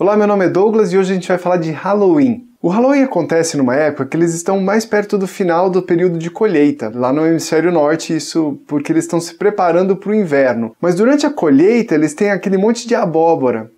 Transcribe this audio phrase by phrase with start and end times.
[0.00, 2.48] Olá, meu nome é Douglas e hoje a gente vai falar de Halloween.
[2.62, 6.30] O Halloween acontece numa época que eles estão mais perto do final do período de
[6.30, 10.72] colheita, lá no hemisfério norte, isso porque eles estão se preparando para o inverno.
[10.80, 13.72] Mas durante a colheita eles têm aquele monte de abóbora.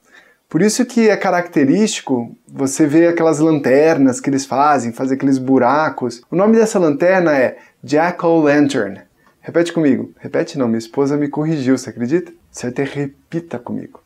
[0.47, 6.21] Por isso que é característico você ver aquelas lanternas que eles fazem, fazer aqueles buracos.
[6.31, 9.01] O nome dessa lanterna é Jack-o'-lantern.
[9.41, 10.13] Repete comigo.
[10.19, 12.31] Repete não, minha esposa me corrigiu, você acredita?
[12.51, 14.03] Certo é repita comigo.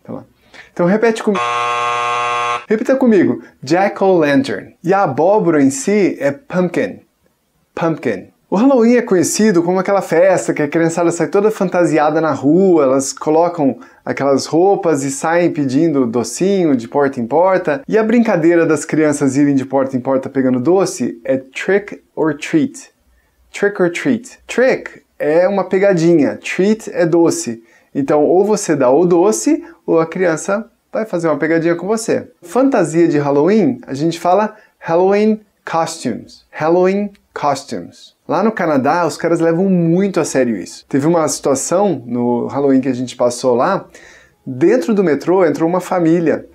[0.00, 0.24] Então, lá.
[0.72, 1.44] Então repete comigo.
[2.68, 3.42] Repita comigo.
[3.62, 4.74] Jack-o'-lantern.
[4.84, 7.00] E a abóbora em si é pumpkin.
[7.74, 8.28] Pumpkin.
[8.50, 12.84] O Halloween é conhecido como aquela festa que a criançada sai toda fantasiada na rua,
[12.84, 17.82] elas colocam aquelas roupas e saem pedindo docinho de porta em porta.
[17.86, 22.34] E a brincadeira das crianças irem de porta em porta pegando doce é trick or
[22.34, 22.90] treat.
[23.52, 24.38] Trick or treat.
[24.46, 27.62] Trick é uma pegadinha, treat é doce.
[27.94, 32.30] Então, ou você dá o doce, ou a criança vai fazer uma pegadinha com você.
[32.42, 36.44] Fantasia de Halloween, a gente fala Halloween costumes.
[36.50, 38.14] Halloween costumes.
[38.26, 40.84] Lá no Canadá, os caras levam muito a sério isso.
[40.88, 43.86] Teve uma situação no Halloween que a gente passou lá,
[44.46, 46.46] dentro do metrô entrou uma família.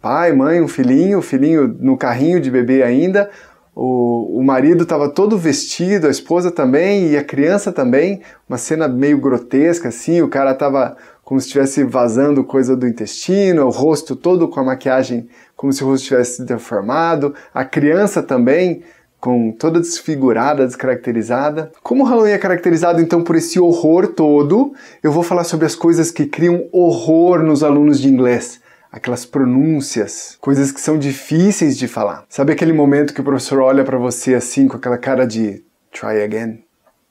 [0.00, 3.30] Pai, mãe, um filhinho, o filhinho no carrinho de bebê ainda,
[3.78, 8.22] o, o marido estava todo vestido, a esposa também e a criança também.
[8.48, 13.66] Uma cena meio grotesca assim, o cara estava como se estivesse vazando coisa do intestino,
[13.66, 18.82] o rosto todo com a maquiagem como se o rosto tivesse deformado, a criança também
[19.20, 21.70] com toda desfigurada, descaracterizada.
[21.82, 25.74] Como o Halloween é caracterizado então por esse horror todo, eu vou falar sobre as
[25.74, 28.60] coisas que criam horror nos alunos de inglês.
[28.90, 32.24] Aquelas pronúncias, coisas que são difíceis de falar.
[32.28, 36.22] Sabe aquele momento que o professor olha para você assim com aquela cara de try
[36.22, 36.64] again?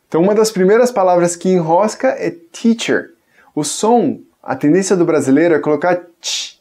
[0.07, 3.11] Então, uma das primeiras palavras que enrosca é teacher.
[3.53, 6.55] O som, a tendência do brasileiro é colocar t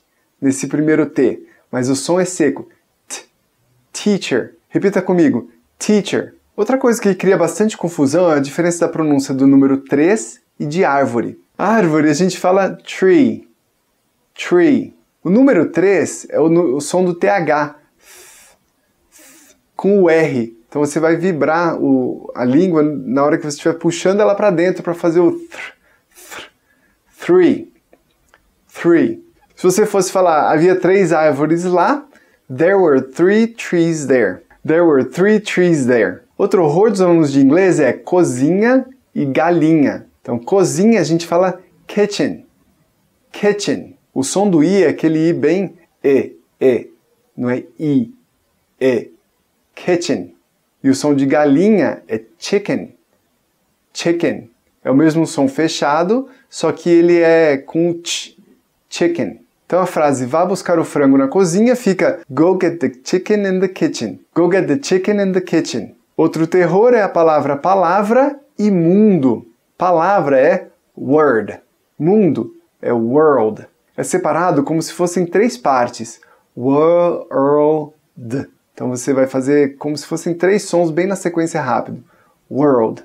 [0.44, 2.68] nesse primeiro T, mas o som é seco.
[3.08, 3.24] T,
[3.92, 4.56] teacher.
[4.68, 6.34] Repita comigo: teacher.
[6.54, 10.66] Outra coisa que cria bastante confusão é a diferença da pronúncia do número 3 e
[10.66, 11.40] de árvore.
[11.56, 13.48] Árvore a gente fala tree.
[14.34, 14.94] Tree.
[15.24, 17.76] O número 3 é o, o som do TH
[19.74, 20.54] com o R.
[20.68, 24.50] Então você vai vibrar o, a língua na hora que você estiver puxando ela para
[24.50, 25.72] dentro para fazer o thr,
[26.14, 26.42] thr,
[27.18, 27.72] three.
[28.70, 29.24] Three.
[29.56, 32.06] Se você fosse falar havia três árvores lá,
[32.54, 34.42] there were three trees there.
[34.66, 36.20] There were three trees there.
[36.36, 40.06] Outro horror dos alunos de inglês é cozinha e galinha.
[40.20, 42.44] Então, cozinha a gente fala kitchen.
[43.30, 43.96] Kitchen.
[44.14, 46.88] O som do i é aquele i bem e, e,
[47.36, 48.12] não é i,
[48.80, 49.10] e.
[49.74, 50.34] Kitchen.
[50.82, 52.94] E o som de galinha é chicken.
[53.92, 54.48] Chicken.
[54.84, 58.36] É o mesmo som fechado, só que ele é com ch,
[58.88, 59.40] chicken.
[59.66, 63.60] Então a frase vá buscar o frango na cozinha fica Go get the chicken in
[63.60, 64.20] the kitchen.
[64.34, 65.96] Go get the chicken in the kitchen.
[66.16, 69.44] Outro terror é a palavra palavra e mundo.
[69.76, 71.58] Palavra é word.
[71.98, 73.66] Mundo é world.
[73.96, 76.20] É separado como se fossem três partes.
[76.56, 77.94] World.
[78.72, 82.02] Então você vai fazer como se fossem três sons bem na sequência rápido.
[82.50, 83.04] World.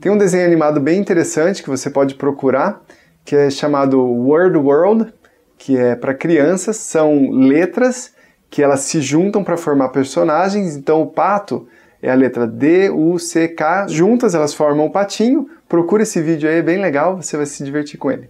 [0.00, 2.82] Tem um desenho animado bem interessante que você pode procurar,
[3.24, 5.12] que é chamado Word World
[5.56, 8.12] que é para crianças, são letras
[8.50, 10.76] que elas se juntam para formar personagens.
[10.76, 11.66] Então o pato
[12.02, 15.48] é a letra D, U, C, K, juntas elas formam o patinho.
[15.68, 18.28] Procura esse vídeo aí, é bem legal, você vai se divertir com ele.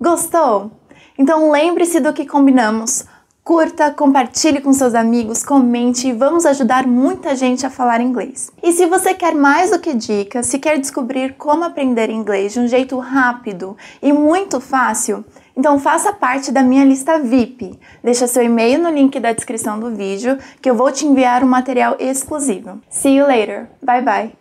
[0.00, 0.72] Gostou?
[1.20, 3.04] Então lembre-se do que combinamos.
[3.44, 8.50] Curta, compartilhe com seus amigos, comente e vamos ajudar muita gente a falar inglês.
[8.62, 12.60] E se você quer mais do que dicas, se quer descobrir como aprender inglês de
[12.60, 15.22] um jeito rápido e muito fácil,
[15.54, 17.78] então faça parte da minha lista VIP.
[18.02, 21.48] Deixa seu e-mail no link da descrição do vídeo que eu vou te enviar um
[21.48, 22.80] material exclusivo.
[22.88, 23.68] See you later.
[23.82, 24.39] Bye bye.